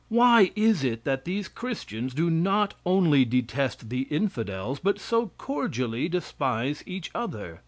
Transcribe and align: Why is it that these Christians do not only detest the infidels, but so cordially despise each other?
Why 0.09 0.51
is 0.55 0.83
it 0.83 1.03
that 1.03 1.25
these 1.25 1.47
Christians 1.47 2.15
do 2.15 2.31
not 2.31 2.73
only 2.87 3.23
detest 3.23 3.89
the 3.89 4.07
infidels, 4.09 4.79
but 4.79 4.97
so 4.99 5.27
cordially 5.37 6.09
despise 6.09 6.81
each 6.87 7.11
other? 7.13 7.59